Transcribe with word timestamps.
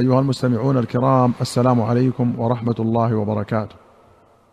أيها 0.00 0.20
المستمعون 0.20 0.78
الكرام 0.78 1.32
السلام 1.40 1.82
عليكم 1.82 2.40
ورحمة 2.40 2.74
الله 2.78 3.14
وبركاته. 3.14 3.76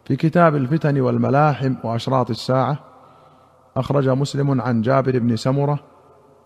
في 0.05 0.15
كتاب 0.15 0.55
الفتن 0.55 1.01
والملاحم 1.01 1.75
وأشراط 1.83 2.29
الساعة 2.29 2.79
أخرج 3.77 4.09
مسلم 4.09 4.61
عن 4.61 4.81
جابر 4.81 5.19
بن 5.19 5.35
سمرة 5.35 5.79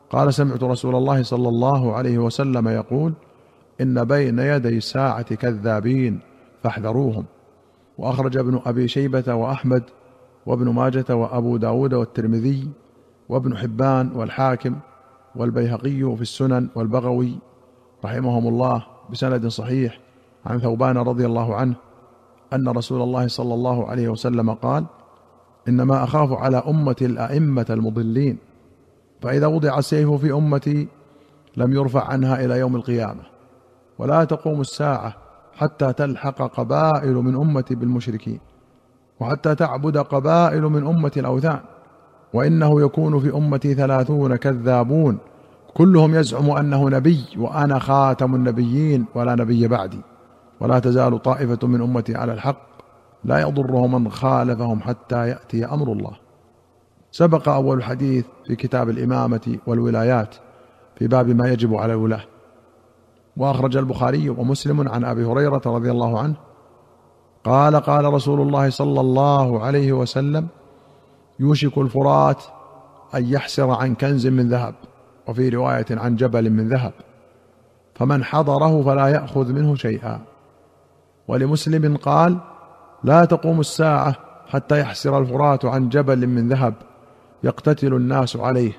قال 0.09 0.33
سمعت 0.33 0.63
رسول 0.63 0.95
الله 0.95 1.23
صلى 1.23 1.49
الله 1.49 1.95
عليه 1.95 2.17
وسلم 2.17 2.67
يقول 2.67 3.13
إن 3.81 4.03
بين 4.03 4.39
يدي 4.39 4.77
الساعة 4.77 5.35
كذابين 5.35 6.19
فاحذروهم. 6.63 7.25
وأخرج 7.97 8.37
ابن 8.37 8.61
أبي 8.65 8.87
شيبة 8.87 9.33
وأحمد 9.33 9.83
وابن 10.45 10.69
ماجة 10.69 11.15
وأبو 11.15 11.57
داود 11.57 11.93
والترمذي 11.93 12.69
وابن 13.29 13.57
حبان 13.57 14.11
والحاكم 14.15 14.75
والبيهقي 15.35 16.15
في 16.15 16.21
السنن 16.21 16.69
والبغوي 16.75 17.39
رحمهم 18.05 18.47
الله. 18.47 18.90
بسند 19.09 19.47
صحيح 19.47 19.99
عن 20.45 20.59
ثوبان 20.59 20.97
رضي 20.97 21.25
الله 21.25 21.55
عنه 21.55 21.75
أن 22.53 22.69
رسول 22.69 23.01
الله 23.01 23.27
صلى 23.27 23.53
الله 23.53 23.87
عليه 23.87 24.09
وسلم 24.09 24.53
قال 24.53 24.85
إنما 25.67 26.03
أخاف 26.03 26.33
على 26.33 26.57
امتي 26.57 27.05
الأئمة 27.05 27.65
المضلين 27.69 28.37
فإذا 29.21 29.47
وضع 29.47 29.77
السيف 29.77 30.11
في 30.11 30.31
أمتي 30.33 30.87
لم 31.57 31.73
يرفع 31.73 32.03
عنها 32.03 32.45
إلى 32.45 32.59
يوم 32.59 32.75
القيامة 32.75 33.21
ولا 33.99 34.23
تقوم 34.23 34.61
الساعة 34.61 35.13
حتى 35.53 35.93
تلحق 35.93 36.41
قبائل 36.41 37.13
من 37.13 37.35
امتي 37.35 37.75
بالمشركين 37.75 38.39
وحتى 39.19 39.55
تعبد 39.55 39.97
قبائل 39.97 40.61
من 40.61 40.87
امتي 40.87 41.19
الأوثان 41.19 41.59
وإنه 42.33 42.81
يكون 42.81 43.19
في 43.19 43.33
أمتي 43.33 43.73
ثلاثون 43.73 44.35
كذابون. 44.35 45.17
كلهم 45.73 46.15
يزعم 46.15 46.49
أنه 46.51 46.89
نبي 46.89 47.25
وأنا 47.37 47.79
خاتم 47.79 48.35
النبيين 48.35 49.05
ولا 49.15 49.35
نبي 49.35 49.67
بعدي. 49.67 50.01
ولا 50.59 50.79
تزال 50.79 51.21
طائفة 51.21 51.67
من 51.67 51.81
أمتي 51.81 52.15
على 52.15 52.33
الحق. 52.33 52.71
لا 53.23 53.39
يضره 53.39 53.87
من 53.87 54.11
خالفهم 54.11 54.81
حتى 54.81 55.27
يأتي 55.27 55.65
أمر 55.65 55.91
الله. 55.91 56.11
سبق 57.11 57.49
أول 57.49 57.77
الحديث 57.77 58.25
في 58.47 58.55
كتاب 58.55 58.89
الإمامة 58.89 59.57
والولايات 59.67 60.35
في 60.95 61.07
باب 61.07 61.29
ما 61.29 61.49
يجب 61.49 61.75
على 61.75 61.93
الولاة. 61.93 62.23
وأخرج 63.37 63.77
البخاري 63.77 64.29
ومسلم 64.29 64.89
عن 64.89 65.03
أبي 65.03 65.25
هريرة 65.25 65.61
رضي 65.65 65.91
الله 65.91 66.19
عنه. 66.19 66.35
قال 67.43 67.75
قال 67.75 68.13
رسول 68.13 68.41
الله 68.41 68.69
صلى 68.69 69.01
الله 69.01 69.63
عليه 69.63 69.93
وسلم 69.93 70.47
يوشك 71.39 71.77
الفرات 71.77 72.43
أن 73.15 73.25
يحسر 73.25 73.69
عن 73.69 73.95
كنز 73.95 74.27
من 74.27 74.49
ذهب. 74.49 74.75
وفي 75.27 75.49
رواية 75.49 75.85
عن 75.91 76.15
جبل 76.15 76.49
من 76.49 76.69
ذهب 76.69 76.93
فمن 77.95 78.23
حضره 78.23 78.81
فلا 78.81 79.07
يأخذ 79.07 79.53
منه 79.53 79.75
شيئا. 79.75 80.21
ولمسلم 81.27 81.97
قال 81.97 82.37
لا 83.03 83.25
تقوم 83.25 83.59
الساعة 83.59 84.15
حتى 84.47 84.79
يحسر 84.79 85.19
الفرات 85.19 85.65
عن 85.65 85.89
جبل 85.89 86.27
من 86.27 86.49
ذهب 86.49 86.73
يقتتل 87.43 87.93
الناس 87.93 88.35
عليه 88.35 88.71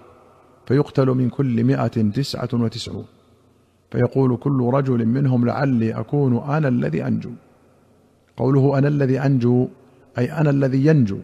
فيقتل 0.67 1.07
من 1.07 1.29
كل 1.29 1.65
مائه 1.65 1.89
تسعة 1.89 2.49
وتسعون. 2.53 3.05
فيقول 3.91 4.37
كل 4.37 4.71
رجل 4.75 5.07
منهم 5.07 5.47
لعلي 5.47 5.93
أكون 5.93 6.37
أنا 6.37 6.69
الذي 6.69 7.07
أنجو. 7.07 7.31
قوله 8.37 8.79
أنا 8.79 8.89
الذي 8.89 9.21
أنجو 9.21 9.69
أي 10.19 10.33
أنا 10.33 10.51
الذي 10.51 10.87
ينجو 10.87 11.19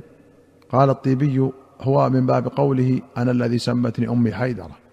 قال 0.73 0.91
الطيبي 0.91 1.51
هو 1.81 2.11
من 2.11 2.27
باب 2.27 2.49
قوله 2.49 3.01
أنا 3.17 3.31
الذي 3.31 3.59
سمتني 3.59 4.09
أمي 4.09 4.33
حيدرة. 4.33 4.88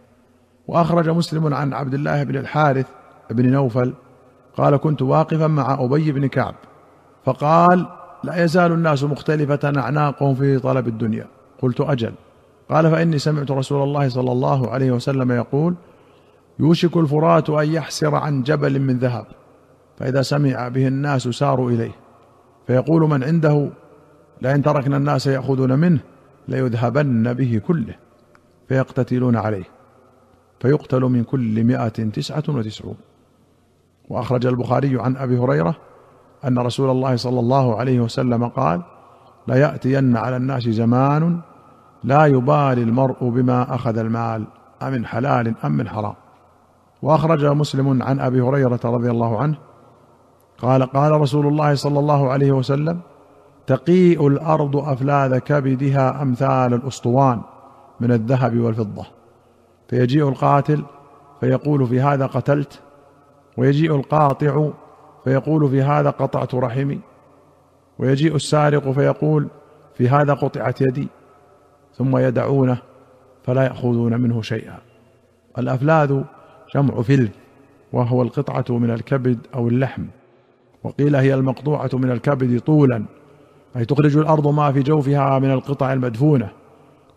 وأخرج 0.67 1.09
مسلم 1.09 1.53
عن 1.53 1.73
عبد 1.73 1.93
الله 1.93 2.23
بن 2.23 2.35
الحارث 2.35 2.85
بن 3.29 3.51
نوفل 3.51 3.93
قال 4.57 4.77
كنت 4.77 5.01
واقفا 5.01 5.47
مع 5.47 5.77
أبي 5.79 6.11
بن 6.11 6.27
كعب 6.27 6.55
فقال 7.25 7.85
لا 8.23 8.43
يزال 8.43 8.71
الناس 8.71 9.03
مختلفه 9.03 9.79
أعناقهم 9.79 10.35
في 10.35 10.59
طلب 10.59 10.87
الدنيا. 10.87 11.27
قلت 11.61 11.81
أجل. 11.81 12.13
قال 12.69 12.91
فإني 12.91 13.19
سمعت 13.19 13.51
رسول 13.51 13.83
الله 13.83 14.09
صلى 14.09 14.31
الله 14.31 14.71
عليه 14.71 14.91
وسلم 14.91 15.31
يقول 15.31 15.75
يوشك 16.59 16.97
الفرات 16.97 17.49
أن 17.49 17.73
يحسر 17.73 18.15
عن 18.15 18.43
جبل 18.43 18.79
من 18.79 18.97
ذهب 18.97 19.25
فإذا 19.97 20.21
سمع 20.21 20.67
به 20.67 20.87
الناس 20.87 21.27
ساروا 21.27 21.71
إليه 21.71 21.95
فيقول 22.67 23.01
من 23.01 23.23
عنده 23.23 23.69
لئن 24.41 24.61
تركنا 24.61 24.97
الناس 24.97 25.27
يأخذون 25.27 25.79
منه 25.79 25.99
ليذهبن 26.47 27.33
به 27.33 27.61
كله 27.67 27.95
فيقتتلون 28.67 29.35
عليه. 29.35 29.74
فيقتل 30.65 31.01
من 31.01 31.23
كل 31.23 31.63
مائة 31.63 31.87
تسعة 31.87 32.43
وتسعون. 32.49 32.95
وأخرج 34.09 34.45
البخاري 34.45 35.01
عن 35.01 35.17
أبي 35.17 35.37
هريرة 35.37 35.75
أن 36.47 36.59
رسول 36.59 36.89
الله 36.89 37.15
صلى 37.15 37.39
الله 37.39 37.75
عليه 37.79 37.99
وسلم 37.99 38.47
قال 38.47 38.81
ليأتين 39.47 40.17
على 40.17 40.37
الناس 40.37 40.63
زمان 40.63 41.39
لا 42.03 42.25
يبالي 42.25 42.83
المرء 42.83 43.29
بما 43.29 43.75
أخذ 43.75 43.97
المال 43.97 44.47
أمن 44.81 45.05
حلال 45.05 45.53
أم 45.63 45.71
من 45.71 45.87
حرام. 45.87 46.13
وأخرج 47.01 47.45
مسلم 47.45 48.03
عن 48.03 48.19
أبي 48.19 48.41
هريرة 48.41 48.79
رضي 48.85 49.11
الله 49.11 49.39
عنه 49.39 49.57
قال 50.57 50.83
قال 50.83 51.11
رسول 51.11 51.47
الله 51.47 51.75
صلى 51.75 51.99
الله 51.99 52.31
عليه 52.31 52.51
وسلم 52.51 52.99
تقيء 53.67 54.27
الأرض 54.27 54.77
أفلاذ 54.77 55.37
كبدها 55.37 56.21
أمثال 56.21 56.73
الأسطوان 56.73 57.41
من 57.99 58.11
الذهب 58.11 58.57
والفضة. 58.59 59.05
فيجيء 59.87 60.29
القاتل 60.29 60.83
فيقول 61.39 61.87
في 61.87 62.01
هذا 62.01 62.25
قتلت 62.25 62.79
ويجيء 63.57 63.95
القاطع 63.95 64.69
فيقول 65.23 65.69
في 65.69 65.81
هذا 65.81 66.09
قطعت 66.09 66.55
رحمي 66.55 66.99
ويجيء 67.99 68.35
السارق 68.35 68.91
فيقول 68.91 69.47
في 69.95 70.09
هذا 70.09 70.33
قطعت 70.33 70.81
يدي 70.81 71.07
ثم 71.97 72.17
يدعونه 72.17 72.77
فلا 73.43 73.63
يأخذون 73.63 74.21
منه 74.21 74.41
شيئا. 74.41 74.77
الأفلاذ 75.57 76.21
جمع 76.75 77.01
فلذ 77.01 77.29
وهو 77.93 78.21
القطعة 78.21 78.65
من 78.69 78.91
الكبد 78.91 79.37
أو 79.55 79.67
اللحم 79.67 80.05
وقيل 80.83 81.15
هي 81.15 81.33
المقطوعة 81.33 81.89
من 81.93 82.11
الكبد 82.11 82.59
طولا 82.59 83.05
أي 83.75 83.85
تخرج 83.85 84.17
الأرض 84.17 84.47
ما 84.47 84.71
في 84.71 84.81
جوفها 84.83 85.39
من 85.39 85.51
القطع 85.51 85.93
المدفونة. 85.93 86.49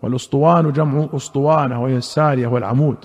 والأسطوان 0.02 0.72
جمع 0.72 1.06
أسطوانة 1.14 1.82
وهي 1.82 1.96
السارية 1.96 2.46
والعمود. 2.46 2.96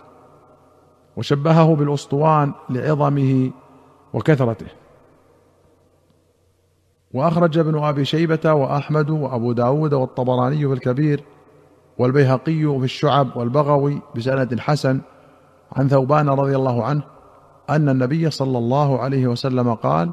وشبهه 1.18 1.76
بالأسطوان 1.76 2.52
لعظمه 2.70 3.52
وكثرته. 4.14 4.68
وأخرج 7.14 7.58
ابن 7.58 7.84
أبي 7.84 8.06
شيبة 8.06 8.54
وأحمد 8.54 9.10
وأبو 9.10 9.52
داود 9.52 9.94
والطبراني 9.94 10.68
في 10.68 10.74
الكبير 10.74 11.24
والبيهقي 11.98 12.80
في 12.80 12.84
الشعب 12.84 13.38
والبغوي 13.38 14.02
بسند 14.16 14.60
حسن 14.60 15.02
عن 15.76 15.88
ثوبان 15.88 16.30
رضي 16.30 16.56
الله 16.56 16.84
عنه 16.84 17.04
أن 17.70 17.90
النبي 17.90 18.30
صلى 18.30 18.58
الله 18.58 19.00
عليه 19.00 19.28
وسلم 19.28 19.74
قال 19.74 20.12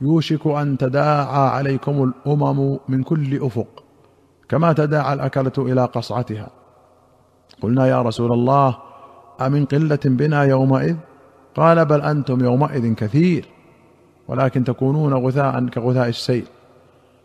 يوشك 0.00 0.46
أن 0.46 0.78
تداعى 0.78 1.48
عليكم 1.48 2.02
الأمم 2.02 2.78
من 2.88 3.02
كل 3.02 3.44
أفق. 3.46 3.83
كما 4.48 4.72
تداعى 4.72 5.12
الأكلة 5.12 5.52
إلى 5.58 5.84
قصعتها. 5.84 6.48
قلنا 7.62 7.86
يا 7.86 8.02
رسول 8.02 8.32
الله 8.32 8.76
أمن 9.40 9.64
قلة 9.64 9.98
بنا 10.04 10.42
يومئذ؟ 10.42 10.96
قال 11.56 11.84
بل 11.84 12.02
أنتم 12.02 12.44
يومئذ 12.44 12.94
كثير 12.94 13.48
ولكن 14.28 14.64
تكونون 14.64 15.14
غثاء 15.14 15.66
كغثاء 15.66 16.08
السيل. 16.08 16.46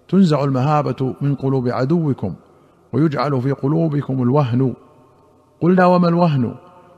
تنزع 0.07 0.43
المهابة 0.43 1.15
من 1.21 1.35
قلوب 1.35 1.67
عدوكم 1.67 2.33
ويجعل 2.93 3.41
في 3.41 3.51
قلوبكم 3.51 4.23
الوهن. 4.23 4.73
قلنا 5.61 5.85
وما 5.85 6.07
الوهن؟ 6.07 6.55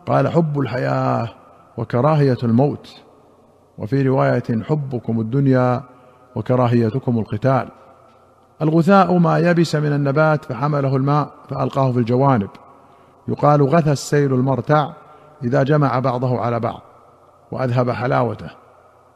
قال 0.08 0.30
حب 0.30 0.60
الحياة 0.60 1.30
وكراهية 1.78 2.38
الموت. 2.44 2.96
وفي 3.78 4.02
رواية 4.02 4.64
حبكم 4.64 5.20
الدنيا 5.20 5.84
وكراهيتكم 6.36 7.20
القتال. 7.20 7.68
الغثاء 8.62 9.18
ما 9.18 9.40
يبس 9.40 9.76
من 9.76 9.94
النبات 9.94 10.46
فحمله 10.46 10.96
الماء 10.96 11.34
فألقاه 11.50 11.92
في 11.92 12.00
الجوانب. 12.00 12.50
يقال 13.28 13.64
غثى 13.64 13.92
السيل 13.92 14.34
المرتع 14.34 14.94
إذا 15.44 15.64
جمع 15.64 16.00
بعضه 16.00 16.40
على 16.40 16.60
بعض 16.60 16.82
وأذهب 17.52 17.92
حلاوته. 17.92 18.50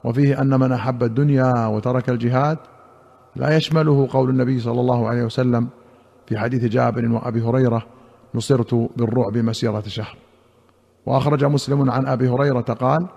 وفيه 0.04 0.42
أن 0.42 0.60
من 0.60 0.72
أحب 0.72 1.04
الدنيا 1.04 1.68
وترك 1.68 2.10
الجهاد 2.10 2.58
لا 3.36 3.56
يشمله 3.56 4.08
قول 4.12 4.30
النبي 4.30 4.60
صلى 4.60 4.82
الله 4.82 5.08
عليه 5.08 5.24
وسلم 5.24 5.68
في 6.28 6.38
حديث 6.38 6.64
جابر 6.64 7.12
وأبي 7.12 7.42
هريرة 7.42 7.86
نصرت 8.36 8.74
بالرعب 8.74 9.38
مسيرة 9.38 9.84
شهر 9.88 10.18
وأخرج 11.06 11.46
مسلم 11.46 11.92
عن 11.92 12.08
أبي 12.08 12.30
هريرة 12.30 12.62
قال 12.62 13.08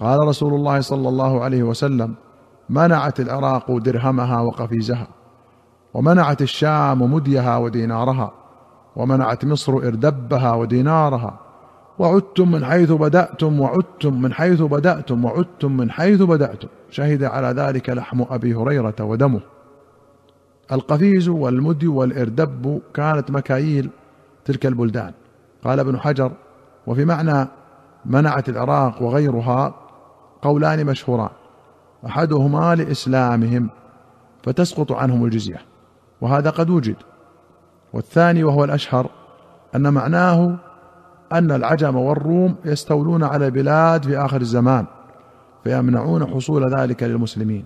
قال 0.00 0.28
رسول 0.28 0.54
الله 0.54 0.80
صلى 0.80 1.08
الله 1.08 1.44
عليه 1.44 1.62
وسلم 1.62 2.14
منعت 2.68 3.20
العراق 3.20 3.76
درهمها 3.76 4.40
وقفيزها 4.40 5.06
ومنعت 5.98 6.42
الشام 6.42 7.12
مديها 7.14 7.56
ودينارها 7.56 8.32
ومنعت 8.96 9.44
مصر 9.44 9.72
إردبها 9.72 10.54
ودينارها 10.54 11.38
وعدتم 11.98 12.50
من 12.50 12.64
حيث 12.64 12.92
بدأتم 12.92 13.60
وعدتم 13.60 14.22
من 14.22 14.32
حيث 14.32 14.62
بدأتم 14.62 15.24
وعدتم 15.24 15.76
من 15.76 15.90
حيث 15.90 16.22
بدأتم. 16.22 16.68
شهد 16.90 17.24
على 17.24 17.46
ذلك 17.46 17.90
لحم 17.90 18.24
أبي 18.30 18.54
هريرة 18.54 18.94
ودمه. 19.00 19.40
القفيز 20.72 21.28
والمدي 21.28 21.86
والإردب 21.88 22.80
كانت 22.94 23.30
مكاييل 23.30 23.90
تلك 24.44 24.66
البلدان. 24.66 25.12
قال 25.64 25.80
ابن 25.80 25.98
حجر 26.00 26.32
وفي 26.86 27.04
معنى 27.04 27.48
منعت 28.06 28.48
العراق 28.48 29.02
وغيرها 29.02 29.74
قولان 30.42 30.86
مشهوران 30.86 31.30
أحدهما 32.06 32.74
لإسلامهم 32.74 33.70
فتسقط 34.42 34.92
عنهم 34.92 35.24
الجزية. 35.24 35.77
وهذا 36.20 36.50
قد 36.50 36.70
وجد. 36.70 36.96
والثاني 37.92 38.44
وهو 38.44 38.64
الأشهر 38.64 39.10
أن 39.74 39.92
معناه 39.92 40.56
أن 41.32 41.52
العجم 41.52 41.96
والروم 41.96 42.56
يستولون 42.64 43.24
على 43.24 43.46
البلاد 43.46 44.04
في 44.04 44.18
آخر 44.18 44.40
الزمان 44.40 44.86
فيمنعون 45.64 46.26
حصول 46.26 46.74
ذلك 46.74 47.02
للمسلمين. 47.02 47.64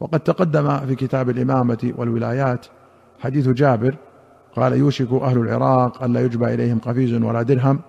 وقد 0.00 0.20
تقدم 0.20 0.78
في 0.78 0.94
كتاب 0.94 1.30
الإمامة 1.30 1.92
والولايات 1.96 2.66
حديث 3.20 3.48
جابر 3.48 3.96
قال 4.56 4.72
يوشك 4.72 5.12
أهل 5.12 5.38
العراق 5.38 6.02
الا 6.02 6.20
يجبى 6.20 6.54
إليهم 6.54 6.78
قفيز 6.78 7.14
ولا 7.14 7.42
درهم. 7.42 7.80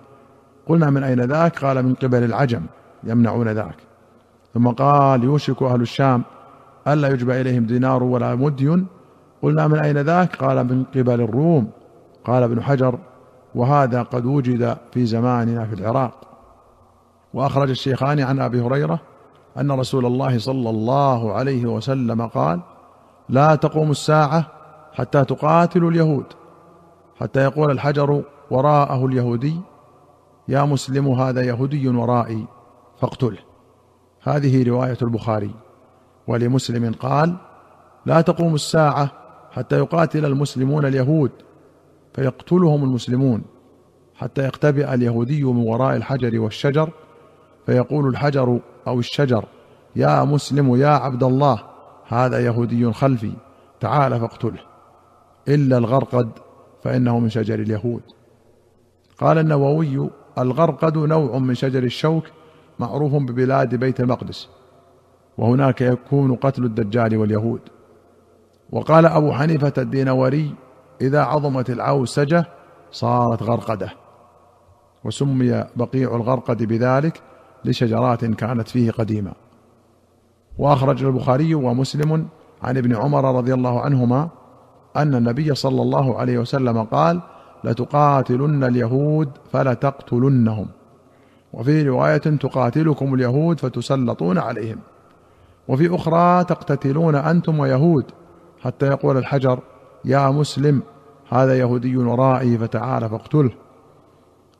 قلنا 0.68 0.90
من 0.90 1.02
أين 1.02 1.20
ذاك؟ 1.20 1.64
قال 1.64 1.82
من 1.82 1.94
قبل 1.94 2.24
العجم 2.24 2.62
يمنعون 3.04 3.48
ذاك. 3.48 3.76
ثم 4.54 4.68
قال 4.68 5.24
يوشك 5.24 5.62
أهل 5.62 5.80
الشام 5.80 6.22
الا 6.88 7.08
يجبى 7.08 7.40
إليهم 7.40 7.66
دينار 7.66 8.02
ولا 8.02 8.34
مدي 8.34 8.84
قلنا 9.46 9.66
من 9.66 9.78
أين 9.78 9.98
ذاك؟ 9.98 10.36
قال 10.36 10.64
من 10.64 10.84
قبل 10.84 11.20
الروم. 11.20 11.70
قال 12.24 12.42
ابن 12.42 12.62
حجر 12.62 12.98
وهذا 13.54 14.02
قد 14.02 14.26
وجد 14.26 14.76
في 14.92 15.06
زماننا 15.06 15.64
في 15.66 15.74
العراق. 15.74 16.14
وأخرج 17.34 17.70
الشيخان 17.70 18.20
عن 18.20 18.40
أبي 18.40 18.60
هريرة 18.60 18.98
أن 19.60 19.72
رسول 19.72 20.06
الله 20.06 20.38
صلى 20.38 20.70
الله 20.70 21.32
عليه 21.32 21.66
وسلم 21.66 22.26
قال 22.26 22.60
لا 23.28 23.54
تقوم 23.54 23.90
الساعة 23.90 24.46
حتى 24.92 25.24
تقاتل 25.24 25.84
اليهود. 25.84 26.26
حتى 27.20 27.40
يقول 27.40 27.70
الحجر 27.70 28.22
وراءه 28.50 29.06
اليهودي 29.06 29.60
يا 30.48 30.62
مسلم 30.62 31.08
هذا 31.08 31.42
يهودي 31.42 31.88
ورائي 31.88 32.46
فاقتله. 33.00 33.38
هذه 34.22 34.68
رواية 34.68 34.98
البخاري. 35.02 35.54
ولمسلم 36.26 36.94
قال 36.94 37.36
لا 38.06 38.20
تقوم 38.20 38.54
الساعة 38.54 39.25
حتى 39.56 39.78
يقاتل 39.78 40.24
المسلمون 40.24 40.84
اليهود 40.86 41.30
فيقتلهم 42.14 42.84
المسلمون. 42.84 43.42
حتى 44.14 44.46
يختبئ 44.46 44.94
اليهودي 44.94 45.44
من 45.44 45.68
وراء 45.68 45.96
الحجر 45.96 46.40
والشجر 46.40 46.90
فيقول 47.66 48.08
الحجر 48.08 48.60
أو 48.86 48.98
الشجر 48.98 49.44
يا 49.96 50.24
مسلم 50.24 50.76
يا 50.76 50.88
عبد 50.88 51.22
الله 51.22 51.62
هذا 52.08 52.40
يهودي 52.46 52.92
خلفي 52.92 53.32
تعال 53.80 54.20
فاقتله. 54.20 54.60
إلا 55.48 55.78
الغرقد 55.78 56.30
فإنه 56.82 57.18
من 57.18 57.28
شجر 57.28 57.54
اليهود. 57.58 58.02
قال 59.18 59.38
النووي 59.38 60.10
الغرقد 60.38 60.98
نوع 60.98 61.38
من 61.38 61.54
شجر 61.54 61.82
الشوك 61.82 62.24
معروف 62.78 63.12
ببلاد 63.12 63.74
بيت 63.74 64.00
المقدس 64.00 64.48
وهناك 65.38 65.80
يكون 65.80 66.34
قتل 66.34 66.64
الدجال 66.64 67.16
واليهود. 67.16 67.60
وقال 68.72 69.06
أبو 69.06 69.32
حنيفة 69.32 69.72
الدينوري 69.78 70.54
إذا 71.00 71.20
عظمت 71.20 71.70
العوسجة 71.70 72.46
صارت 72.92 73.42
غرقدة 73.42 73.92
وسمي 75.04 75.64
بقيع 75.76 76.16
الغرقد 76.16 76.62
بذلك 76.62 77.20
لشجرات 77.64 78.24
كانت 78.24 78.68
فيه 78.68 78.90
قديما 78.90 79.32
وأخرج 80.58 81.04
البخاري 81.04 81.54
ومسلم 81.54 82.26
عن 82.62 82.76
ابن 82.76 82.96
عمر 82.96 83.36
رضي 83.38 83.54
الله 83.54 83.80
عنهما 83.80 84.28
أن 84.96 85.14
النبي 85.14 85.54
صلى 85.54 85.82
الله 85.82 86.18
عليه 86.18 86.38
وسلم 86.38 86.82
قال 86.82 87.20
لتقاتلن 87.64 88.64
اليهود 88.64 89.30
فلتقتلنهم 89.52 90.68
وفي 91.52 91.82
رواية 91.82 92.16
تقاتلكم 92.16 93.14
اليهود 93.14 93.60
فتسلطون 93.60 94.38
عليهم 94.38 94.78
وفي 95.68 95.94
أخرى 95.94 96.44
تقتتلون 96.44 97.14
أنتم 97.14 97.58
ويهود 97.58 98.04
حتى 98.60 98.86
يقول 98.86 99.16
الحجر 99.16 99.58
يا 100.04 100.30
مسلم 100.30 100.82
هذا 101.28 101.58
يهودي 101.58 101.96
ورائي 101.96 102.58
فتعال 102.58 103.08
فاقتله. 103.08 103.50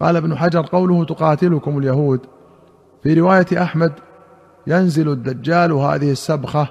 قال 0.01 0.17
ابن 0.17 0.37
حجر 0.37 0.67
قوله 0.67 1.05
تقاتلكم 1.05 1.79
اليهود. 1.79 2.21
في 3.03 3.15
رواية 3.15 3.47
أحمد 3.63 3.93
ينزل 4.67 5.09
الدجال 5.09 5.73
هذه 5.73 6.11
السبخة 6.11 6.69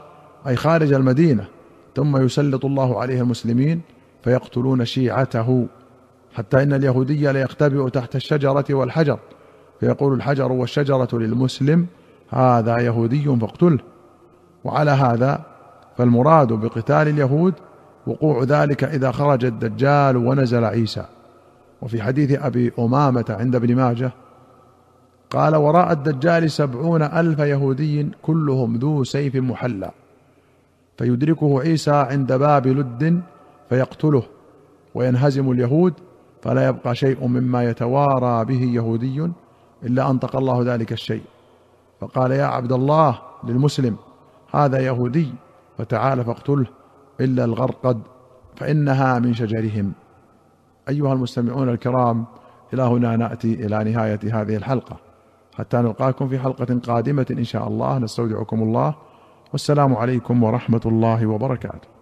أي 0.48 0.56
خارج 0.56 0.94
المدينة 0.94 1.48
ثم 1.96 2.18
يسلط 2.18 2.66
الله 2.66 3.02
عليه 3.02 3.22
المسلمين 3.22 3.82
فيقتلون 4.24 4.86
شيعته. 4.86 5.68
حتى 6.34 6.64
إن 6.64 6.74
اليهودي 6.74 7.32
ليختبئ 7.32 7.90
تحت 7.90 8.16
الشجرة 8.16 8.66
والحجر 8.70 9.20
فيقول 9.80 10.14
الحجر 10.14 10.52
والشجرة 10.52 11.10
للمسلم 11.14 11.86
هذا 12.30 12.78
يهودي 12.78 13.26
فاقتله. 13.26 13.80
وعلى 14.64 14.92
هذا 14.92 15.55
فالمراد 15.98 16.54
بقتال 16.54 17.08
اليهود 17.08 17.54
وقوع 18.08 18.44
ذلك 18.44 18.84
إذا 18.84 19.12
خرج 19.12 19.46
الدجال 19.46 20.18
ونزل 20.18 20.66
عيسى. 20.66 21.06
وفي 21.82 22.02
حديث 22.02 22.40
أبي 22.42 22.72
أمامة 22.80 23.26
عند 23.30 23.56
ابن 23.56 23.76
ماجه 23.76 24.12
قال 25.30 25.56
وراء 25.56 25.92
الدجال 25.92 26.52
سبعون 26.52 27.02
ألف 27.02 27.40
يهودي 27.40 28.12
كلهم 28.22 28.76
ذو 28.76 29.04
سيف 29.04 29.36
محلى. 29.36 29.92
فيدركه 30.98 31.62
عيسى 31.62 31.92
عند 31.92 32.34
باب 32.34 32.68
لد 32.68 33.22
فيقتله. 33.70 34.24
وينهزم 34.96 35.52
اليهود 35.52 35.94
فلا 36.42 36.68
يبقى 36.68 36.96
شيء 36.96 37.28
مما 37.28 37.64
يتوارى 37.64 38.46
به 38.46 38.62
يهودي 38.64 39.32
إلا 39.84 40.10
انطق 40.10 40.36
الله 40.36 40.64
ذلك 40.74 40.92
الشيء. 40.92 41.24
فقال 42.02 42.32
يا 42.32 42.46
عبد 42.46 42.72
الله 42.72 43.20
للمسلم 43.44 43.96
هذا 44.52 44.80
يهودي 44.80 45.34
فتعال 45.78 46.24
فاقتله 46.24 46.66
إلا 47.22 47.46
الغرقد 47.46 48.02
فإنها 48.56 49.20
من 49.20 49.34
شجرهم. 49.34 49.94
أيها 50.90 51.14
المستمعون 51.14 51.70
الكرام 51.70 52.26
إلى 52.74 52.84
هنا 52.84 53.16
نأتي 53.16 53.54
إلى 53.54 53.92
نهاية 53.92 54.20
هذه 54.24 54.56
الحلقة. 54.56 54.98
حتى 55.58 55.78
نلقاكم 55.78 56.28
في 56.28 56.40
حلقة 56.40 56.80
قادمة 56.88 57.26
إن 57.32 57.44
شاء 57.44 57.68
الله. 57.68 57.98
نستودعكم 57.98 58.64
الله. 58.64 58.96
والسلام 59.52 59.96
عليكم 59.96 60.44
ورحمة 60.44 60.82
الله 60.86 61.26
وبركاته. 61.26 61.95